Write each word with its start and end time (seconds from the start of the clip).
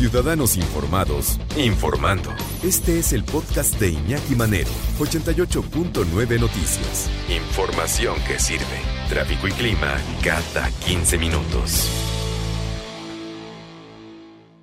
Ciudadanos 0.00 0.56
Informados, 0.56 1.38
informando. 1.58 2.30
Este 2.64 2.98
es 2.98 3.12
el 3.12 3.22
podcast 3.22 3.78
de 3.78 3.90
Iñaki 3.90 4.34
Manero, 4.34 4.70
88.9 4.98 6.40
Noticias. 6.40 7.10
Información 7.28 8.14
que 8.26 8.38
sirve. 8.38 8.64
Tráfico 9.10 9.46
y 9.46 9.50
clima 9.50 9.98
cada 10.24 10.70
15 10.86 11.18
minutos. 11.18 11.90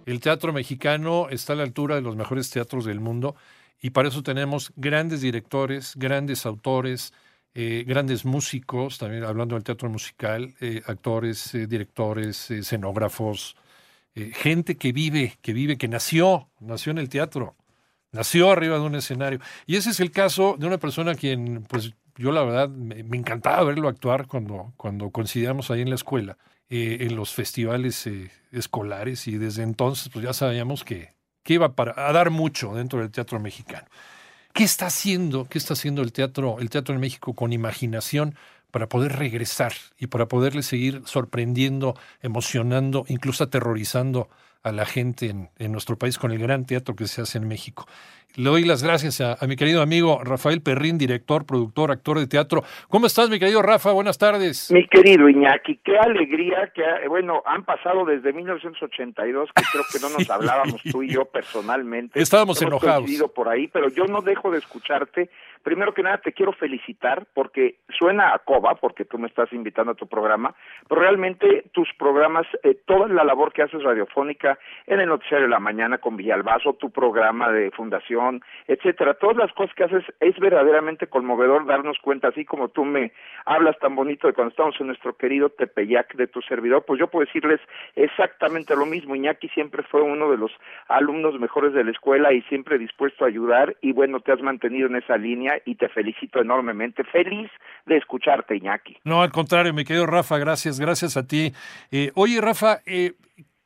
El 0.07 0.19
teatro 0.21 0.54
mexicano 0.54 1.29
está 1.29 1.54
a 1.54 1.57
la 1.57 1.63
altura 1.65 1.93
de 1.93 2.01
los 2.01 2.15
mejores 2.15 2.49
teatros 2.49 2.85
del 2.85 2.99
mundo 2.99 3.35
y 3.79 3.91
para 3.91 4.09
eso 4.09 4.23
tenemos 4.23 4.73
grandes 4.75 5.21
directores, 5.21 5.93
grandes 5.97 6.47
autores, 6.47 7.13
eh, 7.54 7.83
grandes 7.85 8.25
músicos, 8.25 8.97
también 8.97 9.23
hablando 9.23 9.54
del 9.54 9.63
teatro 9.63 9.88
musical, 9.88 10.55
eh, 10.61 10.81
actores, 10.88 11.54
eh, 11.54 11.67
directores, 11.67 12.49
escenógrafos, 12.49 13.55
gente 14.34 14.77
que 14.77 14.91
vive, 14.91 15.37
que 15.41 15.54
vive, 15.54 15.78
que 15.78 15.87
nació, 15.87 16.50
nació 16.60 16.91
en 16.91 16.97
el 16.97 17.10
teatro, 17.10 17.55
nació 18.11 18.51
arriba 18.51 18.75
de 18.75 18.82
un 18.82 18.96
escenario. 18.96 19.39
Y 19.65 19.75
ese 19.75 19.91
es 19.91 20.00
el 20.00 20.11
caso 20.11 20.55
de 20.57 20.68
una 20.68 20.78
persona 20.78 21.11
a 21.11 21.15
quien, 21.15 21.64
pues 21.64 21.93
yo 22.15 22.32
la 22.32 22.43
verdad, 22.43 22.69
me, 22.69 23.00
encantaba 23.18 23.64
verlo 23.64 23.88
actuar 23.88 24.27
cuando, 24.27 24.74
cuando 24.77 25.11
coincidíamos 25.11 25.69
ahí 25.71 25.82
en 25.82 25.89
la 25.89 25.96
escuela, 25.96 26.38
en 26.69 27.15
los 27.15 27.33
festivales 27.33 28.10
escolares, 28.51 29.27
y 29.27 29.38
desde 29.38 29.64
entonces, 29.64 30.10
pues 30.10 30.25
ya 30.25 30.33
sabíamos 30.33 30.83
que, 30.83 31.13
que 31.43 31.54
iba 31.54 31.75
para, 31.75 31.93
a 31.96 32.11
dar 32.11 32.30
mucho 32.30 32.73
dentro 32.73 32.99
del 32.99 33.11
teatro 33.11 33.39
mexicano. 33.39 33.88
¿Qué 34.53 34.63
está 34.63 34.88
haciendo? 34.88 35.45
¿Qué 35.45 35.59
está 35.59 35.73
haciendo 35.73 36.02
el 36.02 36.11
teatro, 36.11 36.58
el 36.59 36.72
teatro 36.72 36.95
en 36.95 36.99
México 36.99 37.33
con 37.33 37.53
imaginación 37.53 38.36
para 38.71 38.89
poder 38.89 39.13
regresar 39.13 39.73
y 39.97 40.07
para 40.07 40.27
poderle 40.27 40.63
seguir 40.63 41.02
sorprendiendo, 41.05 41.95
emocionando, 42.21 43.05
incluso 43.07 43.43
aterrorizando 43.43 44.30
a 44.67 44.71
la 44.71 44.85
gente 44.85 45.33
en, 45.57 45.71
nuestro 45.71 45.97
país 45.97 46.17
con 46.17 46.31
el 46.31 46.39
gran 46.39 46.66
teatro 46.66 46.95
que 46.95 47.05
se 47.05 47.21
hace 47.21 47.37
en 47.37 47.47
México. 47.47 47.85
Le 48.35 48.49
doy 48.49 48.65
las 48.65 48.83
gracias 48.83 49.19
a, 49.21 49.37
mi 49.47 49.55
querido 49.55 49.81
amigo 49.81 50.21
Rafael 50.23 50.61
Perrín, 50.61 50.97
director, 50.97 51.45
productor, 51.45 51.91
actor 51.91 52.19
de 52.19 52.27
teatro. 52.27 52.61
¿Cómo 52.87 53.07
estás, 53.07 53.29
mi 53.29 53.39
querido 53.39 53.63
Rafa? 53.63 53.91
Buenas 53.93 54.19
tardes. 54.19 54.71
Mi 54.71 54.87
querido 54.87 55.27
Iñaki, 55.27 55.77
qué 55.83 55.97
alegría 55.97 56.71
que, 56.75 56.83
bueno, 57.07 57.41
han 57.45 57.63
pasado 57.63 58.05
desde 58.05 58.33
1982, 58.33 59.49
que 59.55 59.63
creo 59.71 59.83
que 59.91 59.99
no 59.99 60.09
nos 60.17 60.29
hablábamos 60.29 60.83
tú 60.91 61.02
y 61.02 61.09
yo 61.09 61.25
personalmente. 61.25 62.21
Estábamos 62.21 62.61
enojados. 62.61 63.09
por 63.33 63.49
ahí, 63.49 63.67
pero 63.69 63.89
yo 63.89 64.05
no 64.05 64.21
dejo 64.21 64.52
de 64.52 64.59
escucharte 64.59 65.31
primero 65.67 65.93
que 65.93 66.02
nada 66.02 66.19
te 66.19 66.31
quiero 66.31 66.53
felicitar 66.53 67.27
porque 67.33 67.75
suena 67.89 68.33
a 68.33 68.39
coba, 68.39 68.75
porque 68.75 69.03
tú 69.03 69.17
me 69.17 69.27
estás 69.27 69.52
invitando 69.52 69.91
a 69.91 69.95
tu 69.95 70.07
programa, 70.07 70.55
pero 70.87 71.02
realmente 71.02 71.65
tus 71.73 71.89
programas, 71.99 72.47
eh, 72.63 72.77
toda 72.85 73.09
la 73.09 73.25
labor 73.25 73.52
que 73.52 73.63
haces 73.63 73.83
radiofónica 73.83 74.56
en 74.86 75.00
el 75.00 75.08
Noticiario 75.08 75.47
de 75.47 75.52
la 75.52 75.59
Mañana 75.59 75.97
con 75.97 76.17
Villalbazo, 76.17 76.73
tu 76.73 76.91
programa 76.91 77.52
de 77.52 77.72
fundación, 77.72 78.41
etcétera, 78.67 79.16
todas 79.16 79.38
las 79.38 79.52
cosas 79.53 79.75
que 79.75 79.83
haces 79.83 80.03
es 80.19 80.38
verdaderamente 80.39 81.08
conmovedor 81.08 81.66
darnos 81.66 81.97
cuenta, 81.99 82.30
así 82.30 82.45
como 82.45 82.69
tú 82.69 82.86
me 82.86 83.11
hablas 83.45 83.77
tan 83.80 83.95
bonito 83.95 84.27
de 84.27 84.33
cuando 84.33 84.52
estamos 84.52 84.75
en 84.80 84.88
nuestro 84.88 85.16
querido 85.16 85.49
Tepeyac 85.49 86.16
de 86.16 86.27
tu 86.27 86.41
servidor, 86.41 86.83
pues 86.86 86.99
yo 86.99 87.08
puedo 87.08 87.25
decirles 87.25 87.59
exactamente 87.95 88.75
lo 88.75 88.86
mismo. 88.86 89.16
Iñaki 89.16 89.49
siempre 89.49 89.83
fue 89.83 90.02
uno 90.02 90.30
de 90.31 90.38
los 90.38 90.52
alumnos 90.88 91.39
mejores 91.39 91.73
de 91.73 91.83
la 91.83 91.92
escuela 91.92 92.33
y 92.33 92.42
siempre 92.44 92.77
dispuesto 92.77 93.25
a 93.25 93.27
ayudar 93.27 93.75
y 93.81 93.92
bueno, 93.92 94.19
te 94.19 94.31
has 94.31 94.42
mantenido 94.42 94.88
en 94.88 94.95
esa 94.95 95.17
línea 95.17 95.59
y 95.66 95.75
te 95.75 95.89
felicito 95.89 96.39
enormemente. 96.39 97.03
Feliz 97.03 97.49
de 97.86 97.97
escucharte, 97.97 98.55
Iñaki. 98.55 98.97
No, 99.03 99.21
al 99.21 99.31
contrario, 99.31 99.73
mi 99.73 99.83
querido 99.83 100.05
Rafa, 100.05 100.38
gracias, 100.38 100.80
gracias 100.80 101.17
a 101.17 101.27
ti. 101.27 101.53
Eh, 101.92 102.11
oye, 102.16 102.39
Rafa, 102.42 102.80
eh, 102.86 103.14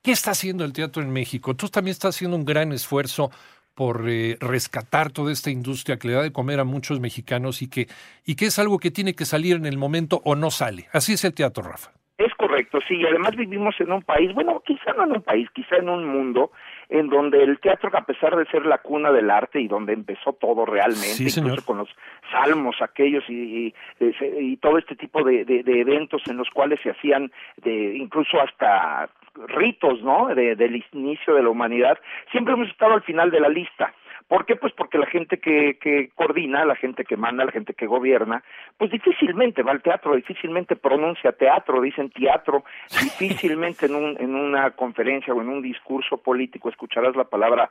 ¿qué 0.01 0.11
está 0.11 0.31
haciendo 0.31 0.65
el 0.65 0.73
teatro 0.73 1.01
en 1.01 1.11
México? 1.11 1.55
Tú 1.55 1.67
también 1.67 1.91
estás 1.91 2.15
haciendo 2.15 2.37
un 2.37 2.45
gran 2.45 2.71
esfuerzo 2.71 3.31
por 3.75 4.09
eh, 4.09 4.37
rescatar 4.39 5.11
toda 5.11 5.31
esta 5.31 5.49
industria 5.49 5.97
que 5.97 6.07
le 6.07 6.13
da 6.13 6.23
de 6.23 6.33
comer 6.33 6.59
a 6.59 6.65
muchos 6.65 6.99
mexicanos 6.99 7.61
y 7.61 7.69
que, 7.69 7.87
y 8.25 8.35
que 8.35 8.45
es 8.45 8.59
algo 8.59 8.79
que 8.79 8.91
tiene 8.91 9.15
que 9.15 9.25
salir 9.25 9.55
en 9.55 9.65
el 9.65 9.77
momento 9.77 10.21
o 10.25 10.35
no 10.35 10.51
sale. 10.51 10.87
Así 10.91 11.13
es 11.13 11.23
el 11.23 11.33
teatro, 11.33 11.63
Rafa. 11.63 11.91
Es 12.17 12.33
correcto, 12.35 12.79
sí, 12.87 12.97
y 12.97 13.05
además 13.05 13.35
vivimos 13.35 13.73
en 13.79 13.91
un 13.91 14.03
país, 14.03 14.31
bueno, 14.35 14.61
quizá 14.63 14.93
no 14.93 15.05
en 15.05 15.13
un 15.13 15.21
país, 15.23 15.49
quizá 15.55 15.77
en 15.77 15.89
un 15.89 16.05
mundo 16.05 16.51
en 16.87 17.07
donde 17.07 17.41
el 17.41 17.59
teatro, 17.59 17.89
a 17.93 18.05
pesar 18.05 18.35
de 18.35 18.45
ser 18.47 18.65
la 18.67 18.77
cuna 18.77 19.11
del 19.11 19.31
arte 19.31 19.59
y 19.59 19.67
donde 19.67 19.93
empezó 19.93 20.33
todo 20.33 20.65
realmente, 20.65 21.23
incluso 21.23 21.65
con 21.65 21.79
los 21.79 21.89
salmos 22.31 22.75
aquellos 22.81 23.23
y, 23.27 23.73
y, 23.99 24.57
todo 24.57 24.77
este 24.77 24.95
tipo 24.95 25.23
de, 25.23 25.45
de, 25.45 25.81
eventos 25.81 26.21
en 26.27 26.37
los 26.37 26.49
cuales 26.51 26.79
se 26.83 26.91
hacían 26.91 27.31
de, 27.63 27.95
incluso 27.95 28.39
hasta 28.39 29.09
ritos, 29.47 30.01
¿no? 30.01 30.27
del 30.27 30.83
inicio 30.93 31.33
de 31.35 31.43
la 31.43 31.49
humanidad, 31.49 31.99
siempre 32.31 32.53
hemos 32.53 32.69
estado 32.69 32.93
al 32.93 33.03
final 33.03 33.31
de 33.31 33.39
la 33.39 33.49
lista. 33.49 33.93
¿Por 34.27 34.45
qué? 34.45 34.55
Pues 34.55 34.71
porque 34.71 34.97
la 34.97 35.07
gente 35.07 35.39
que, 35.39 35.77
que 35.77 36.09
coordina, 36.15 36.63
la 36.63 36.77
gente 36.77 37.03
que 37.03 37.17
manda, 37.17 37.43
la 37.43 37.51
gente 37.51 37.73
que 37.73 37.85
gobierna, 37.85 38.41
pues 38.77 38.89
difícilmente 38.89 39.61
va 39.61 39.71
al 39.71 39.81
teatro, 39.81 40.15
difícilmente 40.15 40.77
pronuncia 40.77 41.33
teatro, 41.33 41.81
dicen 41.81 42.09
teatro, 42.11 42.63
difícilmente 43.01 43.87
en, 43.87 43.95
un, 43.95 44.17
en 44.21 44.33
una 44.33 44.71
conferencia 44.71 45.33
o 45.33 45.41
en 45.41 45.49
un 45.49 45.61
discurso 45.61 46.15
político 46.15 46.69
escucharás 46.69 47.13
la 47.17 47.25
palabra 47.25 47.69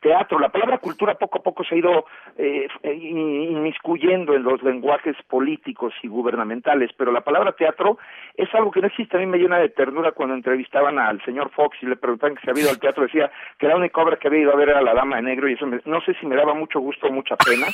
teatro. 0.00 0.38
La 0.38 0.50
palabra 0.50 0.78
cultura 0.78 1.14
poco 1.14 1.38
a 1.38 1.42
poco 1.42 1.64
se 1.64 1.74
ha 1.74 1.78
ido 1.78 2.06
eh, 2.36 2.68
inmiscuyendo 2.84 4.34
en 4.34 4.42
los 4.42 4.62
lenguajes 4.62 5.16
políticos 5.28 5.92
y 6.02 6.08
gubernamentales, 6.08 6.90
pero 6.96 7.12
la 7.12 7.22
palabra 7.22 7.52
teatro 7.52 7.98
es 8.34 8.52
algo 8.54 8.70
que 8.70 8.80
no 8.80 8.86
existe. 8.86 9.16
A 9.16 9.20
mí 9.20 9.26
me 9.26 9.38
llena 9.38 9.58
de 9.58 9.68
ternura 9.68 10.12
cuando 10.12 10.34
entrevistaban 10.34 10.98
al 10.98 11.22
señor 11.24 11.50
Fox 11.50 11.76
y 11.82 11.86
le 11.86 11.96
preguntaban 11.96 12.36
que 12.36 12.42
se 12.42 12.50
había 12.50 12.64
ido 12.64 12.72
al 12.72 12.80
teatro, 12.80 13.02
decía 13.02 13.30
que 13.58 13.68
la 13.68 13.76
única 13.76 14.00
obra 14.00 14.16
que 14.16 14.28
había 14.28 14.40
ido 14.40 14.52
a 14.52 14.56
ver 14.56 14.70
era 14.70 14.82
La 14.82 14.94
Dama 14.94 15.16
de 15.16 15.22
Negro 15.22 15.48
y 15.48 15.54
eso 15.54 15.66
no 15.66 16.00
sé 16.02 16.14
si 16.20 16.26
me 16.26 16.36
daba 16.36 16.54
mucho 16.54 16.80
gusto 16.80 17.08
o 17.08 17.12
mucha 17.12 17.36
pena, 17.36 17.66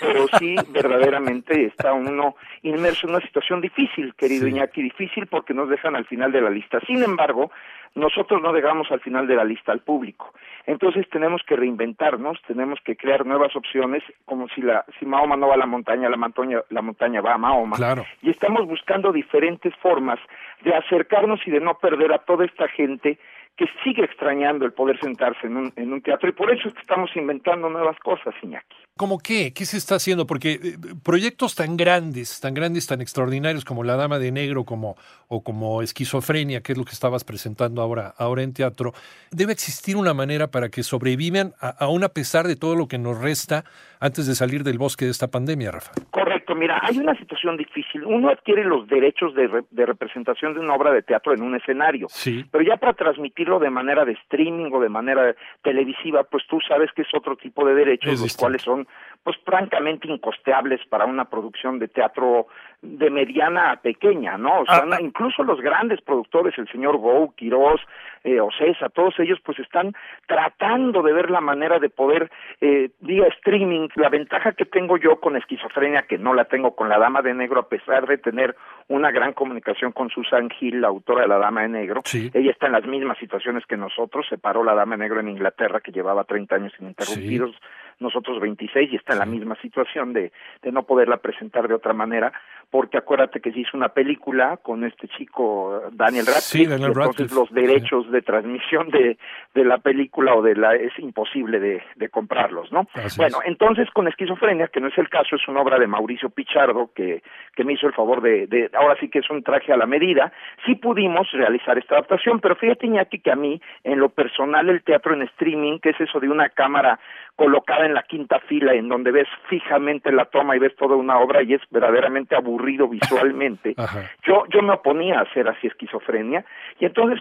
pero 0.00 0.26
sí 0.38 0.54
verdaderamente 0.70 1.66
está 1.66 1.92
uno 1.92 2.36
inmerso 2.62 3.06
en 3.06 3.14
una 3.14 3.24
situación 3.24 3.60
difícil, 3.60 4.14
querido 4.14 4.46
Iñaki, 4.46 4.82
difícil 4.82 5.26
porque 5.26 5.54
nos 5.54 5.68
dejan 5.68 5.96
al 5.96 6.04
final 6.06 6.32
de 6.32 6.40
la 6.40 6.50
lista. 6.50 6.80
Sin 6.86 7.02
embargo, 7.02 7.50
nosotros 7.94 8.40
no 8.42 8.52
dejamos 8.52 8.90
al 8.90 9.00
final 9.00 9.26
de 9.26 9.36
la 9.36 9.44
lista 9.44 9.72
al 9.72 9.80
público. 9.80 10.32
Entonces 10.66 11.08
tenemos 11.10 11.42
que 11.46 11.56
reinventarnos, 11.56 12.40
tenemos 12.46 12.78
que 12.84 12.96
crear 12.96 13.26
nuevas 13.26 13.54
opciones, 13.56 14.02
como 14.24 14.48
si 14.48 14.62
la 14.62 14.84
si 14.98 15.06
Mahoma 15.06 15.36
no 15.36 15.48
va 15.48 15.54
a 15.54 15.58
la 15.58 15.66
montaña, 15.66 16.08
la 16.08 16.16
montaña 16.16 16.60
la 16.70 16.82
montaña 16.82 17.20
va 17.20 17.34
a 17.34 17.38
Mahoma. 17.38 17.76
Y 18.22 18.30
estamos 18.30 18.66
buscando 18.66 19.12
diferentes 19.12 19.74
formas 19.76 20.18
de 20.62 20.74
acercarnos 20.74 21.40
y 21.46 21.50
de 21.50 21.60
no 21.60 21.78
perder 21.78 22.12
a 22.12 22.18
toda 22.18 22.44
esta 22.44 22.68
gente 22.68 23.18
que 23.56 23.66
sigue 23.84 24.04
extrañando 24.04 24.64
el 24.64 24.72
poder 24.72 24.98
sentarse 25.00 25.46
en 25.46 25.56
un, 25.56 25.72
en 25.76 25.92
un 25.92 26.00
teatro 26.00 26.28
y 26.28 26.32
por 26.32 26.50
eso 26.50 26.68
es 26.68 26.74
que 26.74 26.80
estamos 26.80 27.14
inventando 27.16 27.68
nuevas 27.68 27.98
cosas, 27.98 28.34
Iñaki. 28.42 28.76
¿Cómo 28.96 29.18
qué? 29.18 29.52
¿Qué 29.54 29.64
se 29.64 29.76
está 29.76 29.96
haciendo? 29.96 30.26
Porque 30.26 30.52
eh, 30.52 30.76
proyectos 31.04 31.54
tan 31.54 31.76
grandes, 31.76 32.40
tan 32.40 32.54
grandes, 32.54 32.86
tan 32.86 33.00
extraordinarios 33.00 33.64
como 33.64 33.84
La 33.84 33.96
Dama 33.96 34.18
de 34.18 34.32
Negro 34.32 34.64
como, 34.64 34.96
o 35.28 35.42
como 35.42 35.82
Esquizofrenia, 35.82 36.62
que 36.62 36.72
es 36.72 36.78
lo 36.78 36.84
que 36.84 36.92
estabas 36.92 37.24
presentando 37.24 37.80
ahora, 37.80 38.14
ahora 38.18 38.42
en 38.42 38.52
teatro, 38.52 38.92
debe 39.30 39.52
existir 39.52 39.96
una 39.96 40.14
manera 40.14 40.48
para 40.48 40.68
que 40.68 40.82
sobrevivan 40.82 41.52
aún 41.78 42.04
a 42.04 42.10
pesar 42.10 42.46
de 42.46 42.56
todo 42.56 42.74
lo 42.76 42.88
que 42.88 42.98
nos 42.98 43.20
resta 43.20 43.64
antes 44.00 44.26
de 44.26 44.34
salir 44.34 44.64
del 44.64 44.78
bosque 44.78 45.04
de 45.04 45.12
esta 45.12 45.28
pandemia, 45.28 45.70
Rafa. 45.70 45.92
Correcto, 46.10 46.54
mira, 46.54 46.80
hay 46.82 46.98
una 46.98 47.16
situación 47.16 47.56
difícil. 47.56 48.04
Uno 48.04 48.30
adquiere 48.30 48.64
los 48.64 48.88
derechos 48.88 49.34
de, 49.34 49.64
de 49.70 49.86
representación 49.86 50.54
de 50.54 50.60
una 50.60 50.74
obra 50.74 50.92
de 50.92 51.02
teatro 51.02 51.32
en 51.32 51.42
un 51.42 51.54
escenario, 51.54 52.08
sí. 52.10 52.44
pero 52.50 52.64
ya 52.64 52.76
para 52.76 52.92
transmitir 52.94 53.42
de 53.42 53.70
manera 53.70 54.04
de 54.04 54.12
streaming 54.12 54.70
o 54.72 54.80
de 54.80 54.88
manera 54.88 55.34
televisiva, 55.62 56.24
pues 56.24 56.44
tú 56.48 56.58
sabes 56.66 56.90
que 56.94 57.02
es 57.02 57.08
otro 57.14 57.36
tipo 57.36 57.66
de 57.66 57.74
derechos, 57.74 58.20
los 58.20 58.36
cuales 58.36 58.62
son 58.62 58.81
pues 59.22 59.36
francamente 59.44 60.08
incosteables 60.08 60.80
para 60.88 61.04
una 61.04 61.26
producción 61.26 61.78
de 61.78 61.88
teatro 61.88 62.48
de 62.82 63.10
mediana 63.10 63.70
a 63.70 63.76
pequeña, 63.76 64.36
¿no? 64.36 64.62
O 64.62 64.66
sea, 64.66 64.78
ah, 64.78 64.88
ah. 64.90 64.98
incluso 65.00 65.44
los 65.44 65.60
grandes 65.60 66.00
productores, 66.00 66.58
el 66.58 66.68
señor 66.68 66.96
Gou, 66.96 67.32
Quirós, 67.36 67.80
eh, 68.24 68.40
Ocesa, 68.40 68.88
todos 68.88 69.14
ellos 69.20 69.38
pues 69.44 69.60
están 69.60 69.94
tratando 70.26 71.02
de 71.02 71.12
ver 71.12 71.30
la 71.30 71.40
manera 71.40 71.78
de 71.78 71.88
poder 71.88 72.30
eh, 72.60 72.90
vía 73.00 73.28
streaming, 73.28 73.88
la 73.94 74.08
ventaja 74.08 74.52
que 74.52 74.64
tengo 74.64 74.96
yo 74.96 75.20
con 75.20 75.36
esquizofrenia, 75.36 76.02
que 76.02 76.18
no 76.18 76.34
la 76.34 76.46
tengo 76.46 76.74
con 76.74 76.88
la 76.88 76.98
Dama 76.98 77.22
de 77.22 77.34
Negro, 77.34 77.60
a 77.60 77.68
pesar 77.68 78.06
de 78.08 78.18
tener 78.18 78.56
una 78.88 79.12
gran 79.12 79.32
comunicación 79.32 79.92
con 79.92 80.10
Susan 80.10 80.48
Hill, 80.58 80.80
la 80.80 80.88
autora 80.88 81.22
de 81.22 81.28
la 81.28 81.38
Dama 81.38 81.62
de 81.62 81.68
Negro, 81.68 82.02
ella 82.12 82.50
está 82.50 82.66
en 82.66 82.72
las 82.72 82.86
mismas 82.86 83.16
situaciones 83.18 83.64
que 83.66 83.76
nosotros, 83.76 84.26
se 84.28 84.38
paró 84.38 84.64
la 84.64 84.74
Dama 84.74 84.96
de 84.96 85.04
Negro 85.04 85.20
en 85.20 85.28
Inglaterra, 85.28 85.80
que 85.80 85.92
llevaba 85.92 86.24
30 86.24 86.56
años 86.56 86.72
ininterrumpidos, 86.80 87.54
nosotros 88.00 88.40
26 88.40 88.92
y 88.92 88.96
está 88.96 89.12
en 89.14 89.18
la 89.20 89.26
misma 89.26 89.56
situación 89.56 90.12
de, 90.12 90.32
de 90.62 90.72
no 90.72 90.82
poderla 90.84 91.18
presentar 91.18 91.68
de 91.68 91.74
otra 91.74 91.92
manera, 91.92 92.32
porque 92.70 92.96
acuérdate 92.96 93.40
que 93.40 93.52
se 93.52 93.60
hizo 93.60 93.76
una 93.76 93.90
película 93.90 94.58
con 94.62 94.84
este 94.84 95.06
chico 95.08 95.82
Daniel 95.92 96.26
Radcliffe, 96.26 96.74
entonces 96.74 97.32
los 97.32 97.52
derechos 97.52 98.10
de 98.10 98.22
transmisión 98.22 98.88
de, 98.88 99.18
de 99.54 99.64
la 99.64 99.78
película 99.78 100.34
o 100.34 100.42
de 100.42 100.54
la 100.56 100.74
es 100.74 100.98
imposible 100.98 101.60
de, 101.60 101.82
de 101.96 102.08
comprarlos, 102.08 102.72
¿no? 102.72 102.88
bueno, 103.16 103.38
entonces 103.44 103.90
con 103.90 104.08
Esquizofrenia, 104.08 104.68
que 104.68 104.80
no 104.80 104.88
es 104.88 104.96
el 104.96 105.08
caso, 105.08 105.36
es 105.36 105.46
una 105.48 105.60
obra 105.60 105.78
de 105.78 105.86
Mauricio 105.86 106.30
Pichardo 106.30 106.90
que, 106.94 107.22
que 107.54 107.64
me 107.64 107.74
hizo 107.74 107.86
el 107.86 107.92
favor 107.92 108.22
de, 108.22 108.46
de, 108.46 108.70
ahora 108.74 108.96
sí 108.98 109.08
que 109.08 109.18
es 109.18 109.30
un 109.30 109.42
traje 109.42 109.72
a 109.72 109.76
la 109.76 109.86
medida, 109.86 110.32
sí 110.64 110.74
pudimos 110.74 111.30
realizar 111.32 111.78
esta 111.78 111.96
adaptación, 111.96 112.40
pero 112.40 112.56
fíjate 112.56 112.86
Iñaki 112.86 113.18
que 113.18 113.30
a 113.30 113.36
mí, 113.36 113.60
en 113.84 113.98
lo 113.98 114.08
personal, 114.08 114.68
el 114.68 114.82
teatro 114.82 115.14
en 115.14 115.22
streaming, 115.22 115.78
que 115.78 115.90
es 115.90 116.00
eso 116.00 116.20
de 116.20 116.28
una 116.28 116.48
cámara 116.48 116.98
colocada 117.36 117.86
en 117.86 117.94
la 117.94 118.02
quinta 118.02 118.38
fila, 118.40 118.74
en 118.74 118.88
donde 118.88 119.10
ves 119.10 119.28
fijamente 119.48 120.12
la 120.12 120.26
toma 120.26 120.56
y 120.56 120.58
ves 120.58 120.76
toda 120.76 120.96
una 120.96 121.18
obra 121.18 121.42
y 121.42 121.54
es 121.54 121.62
verdaderamente 121.70 122.36
aburrido 122.36 122.88
visualmente. 122.88 123.74
Yo, 124.24 124.44
yo 124.50 124.62
me 124.62 124.74
oponía 124.74 125.18
a 125.18 125.22
hacer 125.22 125.48
así 125.48 125.66
esquizofrenia 125.66 126.44
y 126.78 126.86
entonces 126.86 127.20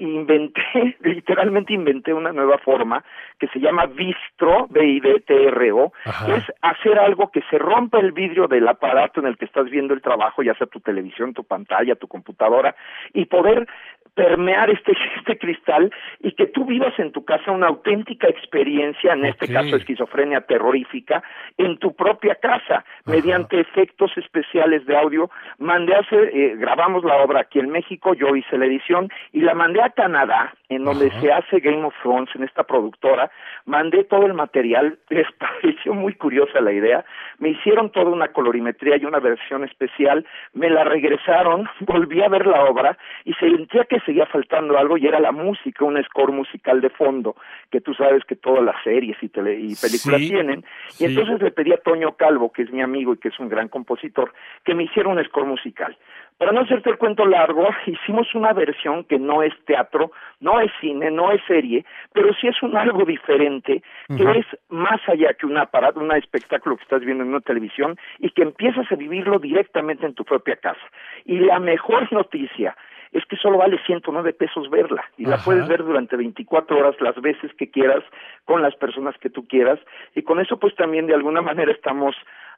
inventé, 0.00 0.96
literalmente 1.00 1.72
inventé 1.72 2.12
una 2.12 2.32
nueva 2.32 2.58
forma 2.58 3.02
que 3.38 3.48
se 3.48 3.58
llama 3.58 3.86
Vistro, 3.86 4.66
B-I-D-T-R-O, 4.68 5.92
que 6.26 6.34
es 6.34 6.44
hacer 6.60 6.98
algo 6.98 7.30
que 7.30 7.42
se 7.50 7.58
rompa 7.58 7.98
el 8.00 8.12
vidrio 8.12 8.48
del 8.48 8.68
aparato 8.68 9.20
en 9.20 9.26
el 9.26 9.36
que 9.36 9.46
estás 9.46 9.70
viendo 9.70 9.94
el 9.94 10.02
trabajo, 10.02 10.42
ya 10.42 10.54
sea 10.54 10.66
tu 10.66 10.80
televisión, 10.80 11.32
tu 11.32 11.44
pantalla, 11.44 11.94
tu 11.94 12.08
computadora, 12.08 12.74
y 13.12 13.24
poder 13.26 13.66
permear 14.14 14.70
este, 14.70 14.92
este 15.18 15.38
cristal 15.38 15.92
y 16.20 16.32
que 16.32 16.46
tú 16.46 16.64
vivas 16.64 16.98
en 16.98 17.12
tu 17.12 17.24
casa 17.24 17.50
una 17.50 17.68
auténtica 17.68 18.28
experiencia, 18.28 19.12
en 19.14 19.26
este 19.26 19.52
caso 19.52 19.76
esquizofrenia 19.76 20.42
terrorífica, 20.42 21.22
en 21.56 21.78
tu 21.78 21.94
propia 21.94 22.34
casa, 22.36 22.84
mediante 23.06 23.60
efectos 23.60 24.10
especiales 24.16 24.84
de 24.86 24.96
audio. 24.96 25.30
Mandé 25.58 25.94
a 25.94 26.00
hacer, 26.00 26.30
eh, 26.34 26.56
grabamos 26.56 27.04
la 27.04 27.16
obra 27.22 27.40
aquí 27.40 27.58
en 27.58 27.70
México, 27.70 28.14
yo 28.14 28.34
hice 28.36 28.58
la 28.58 28.66
edición 28.66 29.08
y 29.32 29.40
la 29.40 29.54
mandé 29.54 29.82
a 29.82 29.90
Canadá, 29.90 30.54
en 30.68 30.84
donde 30.84 31.10
se 31.20 31.32
hace 31.32 31.60
Game 31.60 31.84
of 31.84 31.94
Thrones, 32.02 32.30
en 32.34 32.44
esta 32.44 32.64
productora, 32.64 33.30
mandé 33.66 34.04
todo 34.04 34.26
el 34.26 34.34
material, 34.34 34.98
les 35.10 35.26
pareció 35.32 35.94
muy 35.94 36.14
curiosa 36.14 36.60
la 36.60 36.72
idea, 36.72 37.04
me 37.38 37.50
hicieron 37.50 37.90
toda 37.90 38.10
una 38.10 38.28
colorimetría 38.28 38.96
y 38.96 39.04
una 39.04 39.18
versión 39.18 39.64
especial, 39.64 40.26
me 40.54 40.70
la 40.70 40.84
regresaron, 40.84 41.68
volví 41.80 42.22
a 42.22 42.28
ver 42.28 42.46
la 42.46 42.64
obra 42.64 42.96
y 43.24 43.32
sentía 43.34 43.84
que 43.84 44.01
seguía 44.04 44.26
faltando 44.26 44.78
algo 44.78 44.96
y 44.96 45.06
era 45.06 45.20
la 45.20 45.32
música, 45.32 45.84
un 45.84 46.02
score 46.04 46.32
musical 46.32 46.80
de 46.80 46.90
fondo, 46.90 47.36
que 47.70 47.80
tú 47.80 47.94
sabes 47.94 48.24
que 48.24 48.36
todas 48.36 48.62
las 48.64 48.76
series 48.82 49.16
y, 49.22 49.28
tele, 49.28 49.54
y 49.54 49.74
películas 49.74 50.20
tienen. 50.20 50.64
Y 50.98 51.04
entonces 51.04 51.40
le 51.40 51.50
pedí 51.50 51.72
a 51.72 51.78
Toño 51.78 52.16
Calvo, 52.16 52.52
que 52.52 52.62
es 52.62 52.72
mi 52.72 52.82
amigo 52.82 53.14
y 53.14 53.18
que 53.18 53.28
es 53.28 53.38
un 53.38 53.48
gran 53.48 53.68
compositor, 53.68 54.32
que 54.64 54.74
me 54.74 54.84
hiciera 54.84 55.08
un 55.08 55.22
score 55.24 55.46
musical. 55.46 55.96
Para 56.38 56.52
no 56.52 56.62
hacerte 56.62 56.90
el 56.90 56.98
cuento 56.98 57.24
largo, 57.24 57.68
hicimos 57.86 58.34
una 58.34 58.52
versión 58.52 59.04
que 59.04 59.18
no 59.18 59.42
es 59.42 59.52
teatro, 59.64 60.10
no 60.40 60.60
es 60.60 60.72
cine, 60.80 61.10
no 61.10 61.30
es 61.30 61.40
serie, 61.46 61.84
pero 62.12 62.34
sí 62.34 62.48
es 62.48 62.60
un 62.62 62.76
algo 62.76 63.04
diferente, 63.04 63.82
que 64.08 64.38
es 64.38 64.46
más 64.68 65.00
allá 65.08 65.34
que 65.34 65.46
un 65.46 65.56
aparato, 65.56 66.00
un 66.00 66.12
espectáculo 66.12 66.76
que 66.76 66.82
estás 66.82 67.04
viendo 67.04 67.22
en 67.22 67.30
una 67.30 67.40
televisión 67.40 67.96
y 68.18 68.30
que 68.30 68.42
empiezas 68.42 68.90
a 68.90 68.96
vivirlo 68.96 69.38
directamente 69.38 70.04
en 70.04 70.14
tu 70.14 70.24
propia 70.24 70.56
casa. 70.56 70.82
Y 71.24 71.38
la 71.38 71.60
mejor 71.60 72.12
noticia 72.12 72.76
es 73.12 73.24
que 73.26 73.36
solo 73.36 73.58
vale 73.58 73.78
109 73.84 74.32
pesos 74.32 74.70
verla 74.70 75.04
y 75.18 75.26
la 75.26 75.36
puedes 75.38 75.68
ver 75.68 75.84
durante 75.84 76.16
24 76.16 76.78
horas 76.78 76.96
las 77.00 77.14
veces 77.20 77.52
que 77.58 77.70
quieras 77.70 78.02
con 78.44 78.62
las 78.62 78.74
personas 78.76 79.14
que 79.18 79.30
tú 79.30 79.46
quieras 79.46 79.78
y 80.14 80.22
con 80.22 80.40
eso 80.40 80.58
pues 80.58 80.74
también 80.74 81.06
de 81.06 81.14
alguna 81.14 81.42
manera 81.42 81.72
estamos 81.72 82.16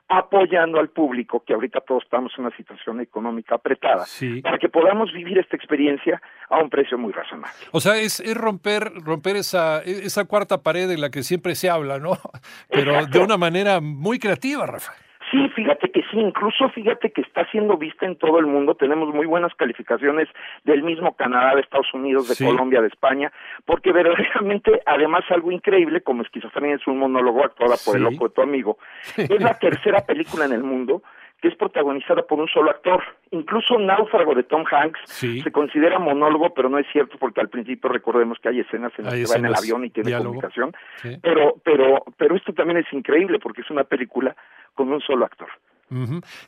apoyando 0.08 0.78
al 0.78 0.90
público, 0.90 1.42
que 1.46 1.54
ahorita 1.54 1.80
todos 1.80 2.04
estamos 2.04 2.32
en 2.36 2.44
una 2.44 2.56
situación 2.56 3.00
económica 3.00 3.54
apretada, 3.54 4.04
para 4.42 4.58
que 4.58 4.68
podamos 4.68 5.12
vivir 5.12 5.38
esta 5.38 5.56
experiencia 5.56 6.20
a 6.50 6.58
un 6.58 6.68
precio 6.68 6.98
muy 6.98 7.12
razonable. 7.12 7.56
O 7.72 7.80
sea, 7.80 7.96
es, 7.96 8.20
es 8.20 8.36
romper, 8.36 8.92
romper 9.02 9.36
esa, 9.36 9.80
esa 9.82 10.26
cuarta 10.26 10.62
pared 10.62 10.88
de 10.88 10.98
la 10.98 11.10
que 11.10 11.22
siempre 11.22 11.54
se 11.54 11.70
habla, 11.70 11.98
¿no? 11.98 12.18
Pero 12.70 13.06
de 13.06 13.18
una 13.18 13.38
manera 13.38 13.80
muy 13.80 14.18
creativa, 14.18 14.66
Rafael. 14.66 15.03
Sí, 15.34 15.48
fíjate 15.48 15.90
que 15.90 16.02
sí, 16.12 16.16
incluso 16.16 16.68
fíjate 16.68 17.10
que 17.10 17.22
está 17.22 17.44
siendo 17.50 17.76
vista 17.76 18.06
en 18.06 18.14
todo 18.16 18.38
el 18.38 18.46
mundo, 18.46 18.76
tenemos 18.76 19.12
muy 19.12 19.26
buenas 19.26 19.52
calificaciones 19.56 20.28
del 20.62 20.84
mismo 20.84 21.16
Canadá, 21.16 21.56
de 21.56 21.62
Estados 21.62 21.92
Unidos, 21.92 22.28
de 22.28 22.46
Colombia, 22.46 22.80
de 22.80 22.86
España, 22.86 23.32
porque 23.64 23.90
verdaderamente, 23.92 24.80
además 24.86 25.24
algo 25.30 25.50
increíble, 25.50 26.02
como 26.02 26.22
Esquizofrenia 26.22 26.76
es 26.76 26.86
un 26.86 26.98
monólogo 26.98 27.44
actuada 27.44 27.74
por 27.84 27.96
el 27.96 28.04
loco 28.04 28.28
de 28.28 28.34
tu 28.34 28.42
amigo, 28.42 28.78
es 29.16 29.42
la 29.42 29.58
tercera 29.58 30.06
película 30.06 30.44
en 30.44 30.52
el 30.52 30.62
mundo 30.62 31.02
que 31.44 31.48
es 31.48 31.56
protagonizada 31.56 32.22
por 32.22 32.40
un 32.40 32.48
solo 32.48 32.70
actor. 32.70 33.02
Incluso 33.30 33.78
Náufrago 33.78 34.34
de 34.34 34.44
Tom 34.44 34.64
Hanks 34.64 34.98
se 35.04 35.52
considera 35.52 35.98
monólogo, 35.98 36.54
pero 36.54 36.70
no 36.70 36.78
es 36.78 36.86
cierto 36.90 37.18
porque 37.18 37.42
al 37.42 37.50
principio 37.50 37.90
recordemos 37.90 38.38
que 38.38 38.48
hay 38.48 38.60
escenas 38.60 38.92
en 38.96 39.04
las 39.04 39.12
que 39.12 39.26
va 39.26 39.34
en 39.34 39.44
el 39.44 39.54
avión 39.54 39.84
y 39.84 39.90
tiene 39.90 40.16
comunicación. 40.16 40.72
Pero, 41.20 41.56
pero, 41.62 42.02
pero 42.16 42.34
esto 42.34 42.54
también 42.54 42.78
es 42.78 42.90
increíble 42.94 43.38
porque 43.40 43.60
es 43.60 43.70
una 43.70 43.84
película 43.84 44.34
con 44.74 44.90
un 44.90 45.02
solo 45.02 45.26
actor. 45.26 45.48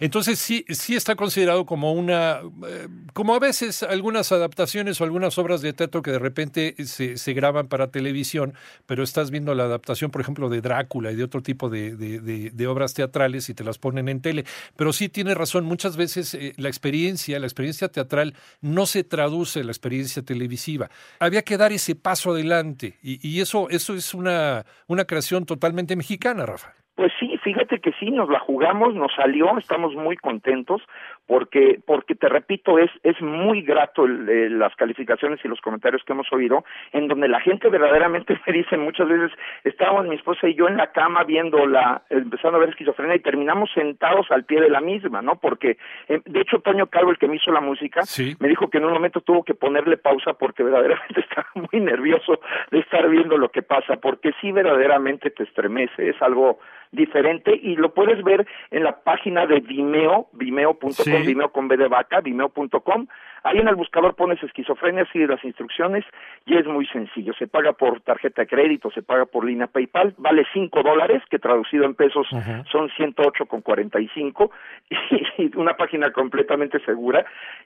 Entonces 0.00 0.38
sí, 0.38 0.65
sí 0.71 0.97
está 0.97 1.15
considerado 1.15 1.67
como 1.67 1.93
una, 1.93 2.41
eh, 2.67 2.88
como 3.12 3.35
a 3.35 3.38
veces 3.38 3.83
algunas 3.83 4.33
adaptaciones 4.33 5.00
o 5.00 5.05
algunas 5.05 5.38
obras 5.38 5.61
de 5.61 5.73
teatro 5.73 6.03
que 6.03 6.11
de 6.11 6.19
repente 6.19 6.75
se, 6.85 7.33
graban 7.35 7.69
para 7.69 7.91
televisión, 7.91 8.55
pero 8.87 9.03
estás 9.03 9.31
viendo 9.31 9.55
la 9.55 9.65
adaptación, 9.65 10.11
por 10.11 10.21
ejemplo, 10.21 10.49
de 10.49 10.61
Drácula 10.61 11.12
y 11.12 11.17
de 11.17 11.25
otro 11.25 11.43
tipo 11.43 11.69
de, 11.69 11.97
de, 11.97 12.67
obras 12.67 12.94
teatrales 12.94 13.49
y 13.49 13.55
te 13.55 13.62
las 13.62 13.79
ponen 13.79 14.09
en 14.09 14.21
tele. 14.21 14.44
Pero 14.77 14.93
sí 14.93 15.09
tiene 15.09 15.35
razón, 15.35 15.65
muchas 15.65 15.97
veces 15.97 16.35
eh, 16.35 16.55
la 16.56 16.69
experiencia, 16.69 17.39
la 17.39 17.47
experiencia 17.47 17.89
teatral 17.89 18.35
no 18.61 18.87
se 18.87 19.05
traduce 19.05 19.61
en 19.61 19.67
la 19.67 19.73
experiencia 19.73 20.23
televisiva. 20.23 20.91
Había 21.21 21.43
que 21.43 21.56
dar 21.56 21.73
ese 21.73 21.94
paso 21.94 22.31
adelante 22.32 22.99
y, 23.03 23.27
y 23.27 23.41
eso, 23.41 23.69
eso 23.71 23.94
es 23.94 24.15
una, 24.15 24.65
una 24.87 25.05
creación 25.05 25.47
totalmente 25.47 25.94
mexicana, 25.94 26.47
Rafa. 26.47 26.75
Pues 26.96 27.12
sí, 27.20 27.37
fíjate 27.44 27.78
que 27.78 27.93
sí, 27.93 28.10
nos 28.10 28.31
la 28.31 28.40
jugamos, 28.40 28.94
nos 28.94 29.14
salió, 29.14 29.56
estamos 29.58 29.94
muy 29.94 30.16
contentos 30.16 30.82
porque, 31.26 31.81
porque 31.84 32.14
te 32.14 32.28
repito, 32.28 32.78
es, 32.78 32.90
es 33.02 33.20
muy 33.20 33.62
grato 33.62 34.06
las 34.06 34.75
calificaciones 34.76 35.40
y 35.44 35.49
los 35.49 35.61
comentarios 35.61 36.02
que 36.05 36.12
hemos 36.12 36.32
oído, 36.32 36.64
en 36.93 37.08
donde 37.08 37.28
la 37.28 37.40
gente 37.40 37.69
verdaderamente 37.69 38.38
me 38.46 38.52
dice 38.52 38.76
muchas 38.76 39.08
veces, 39.08 39.32
estábamos 39.64 40.06
mi 40.06 40.17
esposa 40.17 40.49
y 40.49 40.55
yo 40.55 40.69
en 40.69 40.76
la 40.76 40.93
cama 40.93 41.25
viendo 41.25 41.67
la, 41.67 42.02
empezando 42.11 42.56
a 42.56 42.61
ver 42.61 42.70
esquizofrenia 42.70 43.17
y 43.17 43.20
terminamos 43.20 43.70
sentados 43.75 44.31
al 44.31 44.44
pie 44.44 44.61
de 44.61 44.70
la 44.70 44.81
misma, 44.81 45.23
¿no? 45.23 45.37
Porque, 45.37 45.78
eh, 46.08 46.20
de 46.25 46.40
hecho, 46.40 46.61
Toño 46.61 46.87
Calvo, 46.87 47.11
el 47.11 47.19
que 47.19 47.29
me 47.29 47.37
hizo 47.37 47.50
la 47.50 47.61
música, 47.61 48.02
me 48.38 48.49
dijo 48.49 48.70
que 48.70 48.79
en 48.79 48.84
un 48.84 48.93
momento 48.93 49.20
tuvo 49.20 49.43
que 49.43 49.55
ponerle 49.55 49.96
pausa 49.96 50.34
porque 50.34 50.62
verdaderamente 50.62 51.20
estaba 51.29 51.49
muy 51.55 51.81
nervioso 51.81 52.40
de 52.70 52.79
estar 52.79 53.08
viendo 53.08 53.37
lo 53.37 53.50
que 53.50 53.62
pasa, 53.62 53.96
porque 53.96 54.32
sí 54.40 54.52
verdaderamente 54.52 55.31
te 55.31 55.43
estremece, 55.43 56.11
es 56.11 56.22
algo 56.22 56.58
diferente 56.93 57.58
y 57.61 57.76
lo 57.76 57.93
puedes 57.94 58.22
ver 58.22 58.46
en 58.70 58.84
la 58.84 59.02
página 59.02 59.46
de 59.46 59.61
Vimeo, 59.61 60.29
vimeo.com, 60.32 61.16
Vimeo 61.25 61.51
con 61.51 61.69
B 61.69 61.77
de 61.77 61.89
vaca, 61.89 62.21
vimeo.com. 62.21 63.07
Ahí 63.46 63.58
en 63.58 63.69
el 63.69 63.76
buscador 63.76 64.14
pones 64.16 64.43
esquizofrenia, 64.43 65.06
sigue 65.12 65.26
las 65.26 65.43
instrucciones 65.44 66.04
y 66.46 66.56
es 66.56 66.66
muy 66.66 66.87
sencillo. 66.87 67.32
Se 67.38 67.46
paga 67.46 67.72
por 67.72 68.00
tarjeta 68.00 68.43
de 68.43 68.48
crédito, 68.48 68.91
se 68.91 69.03
paga 69.03 69.26
por 69.26 69.44
línea 69.44 69.69
PayPal, 69.69 70.15
vale 70.19 70.44
5 70.53 70.82
dólares, 70.82 71.22
que 71.31 71.38
traducido 71.38 71.84
en 71.84 71.94
pesos 71.94 72.26
son 72.72 72.91
108 72.96 73.46
con 73.46 73.60
45 73.60 74.50
y 75.38 75.56
una 75.56 75.76
página 75.76 76.10
completamente 76.12 76.81
segura 76.84 77.24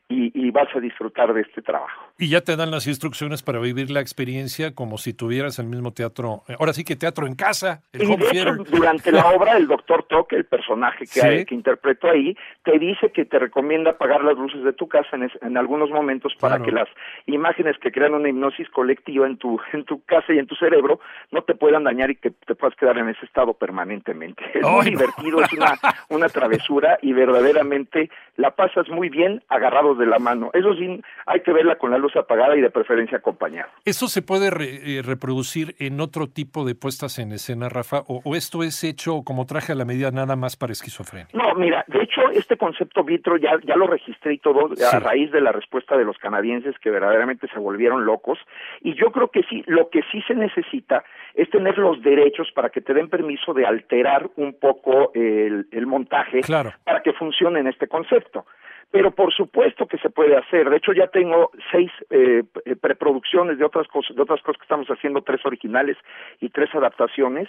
y, 0.08 0.30
y 0.34 0.50
vas 0.50 0.68
a 0.74 0.80
disfrutar 0.80 1.32
de 1.32 1.42
este 1.42 1.62
trabajo. 1.62 2.12
Y 2.18 2.28
ya 2.28 2.42
te 2.42 2.56
dan 2.56 2.70
las 2.70 2.86
instrucciones 2.86 3.42
para 3.42 3.58
vivir 3.58 3.90
la 3.90 4.00
experiencia 4.00 4.74
como 4.74 4.98
si 4.98 5.14
tuvieras 5.14 5.58
el 5.58 5.66
mismo 5.66 5.92
teatro, 5.92 6.42
eh, 6.48 6.56
ahora 6.58 6.72
sí 6.72 6.84
que 6.84 6.96
teatro 6.96 7.26
en 7.26 7.34
casa. 7.34 7.82
El 7.92 8.02
y 8.02 8.16
de 8.16 8.28
hecho, 8.32 8.54
durante 8.70 9.12
la 9.12 9.26
obra, 9.34 9.56
el 9.56 9.66
doctor 9.66 10.04
Toque, 10.04 10.36
el 10.36 10.44
personaje 10.44 11.04
que, 11.06 11.46
que 11.46 11.54
interpretó 11.54 12.10
ahí, 12.10 12.36
te 12.64 12.78
dice 12.78 13.10
que 13.12 13.24
te 13.24 13.38
recomienda 13.38 13.92
apagar 13.92 14.22
las 14.22 14.36
luces 14.36 14.62
de 14.62 14.72
tu 14.72 14.88
casa 14.88 15.16
en, 15.16 15.30
en 15.40 15.56
algunos 15.70 15.90
momentos 15.90 16.34
para 16.40 16.58
que 16.60 16.72
las 16.72 16.88
imágenes 17.26 17.78
que 17.78 17.92
crean 17.92 18.14
una 18.14 18.28
hipnosis 18.28 18.68
colectiva 18.70 19.26
en 19.26 19.36
tu, 19.36 19.60
en 19.72 19.84
tu 19.84 20.02
casa 20.04 20.32
y 20.32 20.38
en 20.38 20.48
tu 20.48 20.56
cerebro 20.56 20.98
no 21.30 21.42
te 21.42 21.54
puedan 21.54 21.84
dañar 21.84 22.10
y 22.10 22.16
que 22.16 22.30
te 22.30 22.56
puedas 22.56 22.76
quedar 22.76 22.98
en 22.98 23.08
ese 23.08 23.24
estado 23.24 23.54
permanentemente. 23.54 24.42
Es 24.52 24.66
muy 24.66 24.86
divertido, 24.86 25.40
es 25.42 25.52
una, 25.52 25.78
una 26.08 26.28
travesura 26.28 26.98
y 27.02 27.12
verdaderamente 27.12 28.10
la 28.36 28.50
pasas 28.50 28.88
muy 28.88 29.10
bien 29.10 29.42
agarrados 29.48 29.96
de 29.98 30.06
la 30.06 30.18
mano. 30.18 30.50
Eso 30.54 30.74
sí, 30.74 31.00
hay 31.26 31.40
que 31.42 31.52
verla 31.52 31.76
con 31.76 31.92
la 31.92 31.98
luz 31.98 32.16
apagada 32.16 32.56
y 32.56 32.60
de 32.60 32.70
preferencia 32.70 33.18
acompañada. 33.18 33.70
¿Eso 33.84 34.08
se 34.08 34.22
puede 34.22 34.48
eh, 34.48 35.02
reproducir 35.02 35.76
en 35.78 36.00
otro 36.00 36.26
tipo 36.26 36.64
de 36.64 36.74
puestas 36.74 37.18
en 37.20 37.30
escena, 37.32 37.68
Rafa? 37.68 38.02
O, 38.08 38.34
esto 38.34 38.64
es 38.64 38.82
hecho 38.82 39.22
como 39.24 39.46
traje 39.46 39.72
a 39.72 39.76
la 39.76 39.84
medida 39.84 40.10
nada 40.10 40.34
más 40.34 40.56
para 40.56 40.72
esquizofrenia? 40.72 41.28
No, 41.32 41.54
mira, 41.54 41.84
de 41.86 42.02
hecho 42.02 42.22
este 42.32 42.56
concepto 42.56 43.04
vitro 43.04 43.36
ya, 43.36 43.52
ya 43.64 43.76
lo 43.76 43.86
registré 43.86 44.34
y 44.34 44.38
todo 44.38 44.70
a 44.90 44.98
raíz 44.98 45.30
de 45.30 45.40
la 45.40 45.52
respuesta 45.60 45.96
de 45.96 46.04
los 46.04 46.18
canadienses 46.18 46.78
que 46.78 46.90
verdaderamente 46.90 47.46
se 47.48 47.58
volvieron 47.58 48.04
locos. 48.04 48.38
Y 48.80 48.94
yo 48.94 49.10
creo 49.12 49.28
que 49.28 49.42
sí, 49.44 49.62
lo 49.66 49.88
que 49.90 50.02
sí 50.10 50.22
se 50.22 50.34
necesita 50.34 51.04
es 51.34 51.48
tener 51.50 51.78
los 51.78 52.02
derechos 52.02 52.50
para 52.54 52.70
que 52.70 52.80
te 52.80 52.94
den 52.94 53.08
permiso 53.08 53.54
de 53.54 53.66
alterar 53.66 54.30
un 54.36 54.58
poco 54.58 55.12
el, 55.14 55.66
montaje 55.86 56.40
para 56.84 57.02
que 57.02 57.12
funcione 57.12 57.60
en 57.60 57.66
este 57.66 57.88
concepto 57.88 58.44
pero 58.90 59.12
por 59.12 59.32
supuesto 59.32 59.86
que 59.86 59.98
se 59.98 60.10
puede 60.10 60.36
hacer. 60.36 60.68
De 60.68 60.78
hecho, 60.78 60.92
ya 60.92 61.06
tengo 61.06 61.52
seis 61.70 61.90
eh, 62.10 62.42
preproducciones 62.80 63.58
de 63.58 63.64
otras 63.64 63.86
cosas, 63.86 64.16
de 64.16 64.22
otras 64.22 64.42
cosas 64.42 64.58
que 64.58 64.64
estamos 64.64 64.88
haciendo, 64.88 65.22
tres 65.22 65.44
originales 65.46 65.96
y 66.40 66.48
tres 66.48 66.74
adaptaciones 66.74 67.48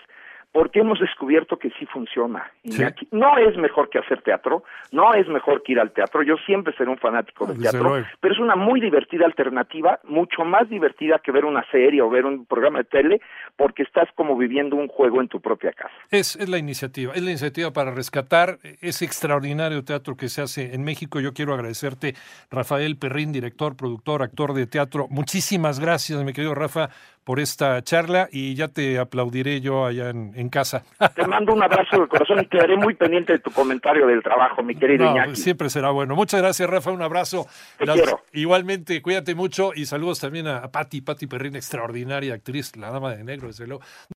porque 0.51 0.79
hemos 0.79 0.99
descubierto 0.99 1.57
que 1.57 1.69
sí 1.79 1.85
funciona. 1.85 2.51
no 3.11 3.37
es 3.37 3.57
mejor 3.57 3.89
que 3.89 3.99
hacer 3.99 4.21
teatro, 4.21 4.63
no 4.91 5.13
es 5.13 5.27
mejor 5.27 5.63
que 5.63 5.73
ir 5.73 5.79
al 5.79 5.91
teatro, 5.91 6.23
yo 6.23 6.35
siempre 6.45 6.73
seré 6.75 6.89
un 6.89 6.97
fanático 6.97 7.45
del 7.45 7.61
teatro, 7.61 8.03
pero 8.19 8.33
es 8.33 8.39
una 8.39 8.55
muy 8.55 8.81
divertida 8.81 9.25
alternativa, 9.25 9.99
mucho 10.03 10.43
más 10.43 10.69
divertida 10.69 11.19
que 11.19 11.31
ver 11.31 11.45
una 11.45 11.63
serie 11.71 12.01
o 12.01 12.09
ver 12.09 12.25
un 12.25 12.45
programa 12.45 12.79
de 12.79 12.85
tele, 12.85 13.21
porque 13.55 13.83
estás 13.83 14.09
como 14.15 14.37
viviendo 14.37 14.75
un 14.75 14.87
juego 14.87 15.21
en 15.21 15.27
tu 15.27 15.39
propia 15.39 15.71
casa. 15.71 15.93
Es, 16.09 16.35
es 16.35 16.49
la 16.49 16.57
iniciativa, 16.57 17.13
es 17.13 17.21
la 17.21 17.29
iniciativa 17.29 17.71
para 17.71 17.91
rescatar 17.91 18.57
ese 18.81 19.05
extraordinario 19.05 19.83
teatro 19.83 20.15
que 20.15 20.27
se 20.27 20.41
hace 20.41 20.75
en 20.75 20.83
México. 20.83 21.19
Yo 21.19 21.33
quiero 21.33 21.53
agradecerte, 21.53 22.13
Rafael 22.49 22.97
Perrín, 22.97 23.31
director, 23.31 23.77
productor, 23.77 24.21
actor 24.21 24.53
de 24.53 24.67
teatro. 24.67 25.07
Muchísimas 25.09 25.79
gracias, 25.79 26.23
mi 26.23 26.33
querido 26.33 26.55
Rafa, 26.55 26.89
por 27.23 27.39
esta 27.39 27.81
charla 27.83 28.27
y 28.31 28.55
ya 28.55 28.67
te 28.67 28.97
aplaudiré 28.97 29.61
yo 29.61 29.85
allá 29.85 30.09
en, 30.09 30.40
casa. 30.49 30.83
Te 31.15 31.25
mando 31.27 31.53
un 31.53 31.63
abrazo 31.63 32.01
de 32.01 32.07
corazón 32.07 32.39
y 32.41 32.45
quedaré 32.45 32.75
muy 32.77 32.93
pendiente 32.95 33.33
de 33.33 33.39
tu 33.39 33.51
comentario 33.51 34.07
del 34.07 34.21
trabajo, 34.23 34.63
mi 34.63 34.75
querido 34.75 35.05
Iñaki. 35.05 35.35
Siempre 35.35 35.69
será 35.69 35.91
bueno. 35.91 36.15
Muchas 36.15 36.41
gracias, 36.41 36.69
Rafa. 36.69 36.91
Un 36.91 37.01
abrazo. 37.01 37.47
Te 37.77 37.85
quiero. 37.85 38.21
Igualmente, 38.33 39.01
cuídate 39.01 39.35
mucho 39.35 39.71
y 39.75 39.85
saludos 39.85 40.19
también 40.19 40.47
a 40.47 40.71
Patti, 40.71 41.01
Patti 41.01 41.27
Perrín, 41.27 41.55
extraordinaria 41.55 42.33
actriz, 42.33 42.75
la 42.75 42.91
dama 42.91 43.15
de 43.15 43.23
negro, 43.23 43.47
desde 43.47 43.67
luego. 43.67 43.83